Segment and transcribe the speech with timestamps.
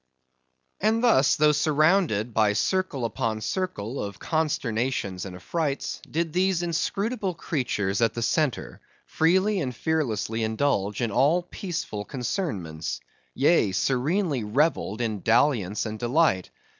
[0.79, 7.35] And thus, though surrounded by circle upon circle of consternations and affrights, did these inscrutable
[7.35, 12.99] creatures at the centre freely and fearlessly indulge in all peaceful concernments;
[13.35, 16.49] yea, serenely revelled in dalliance and delight.